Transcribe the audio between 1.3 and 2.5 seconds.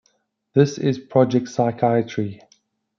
Psychiatry.